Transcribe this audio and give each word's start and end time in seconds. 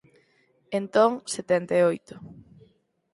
Entón, 0.79 1.11
setenta 1.33 1.73
e 1.79 1.81
oito 1.91 2.15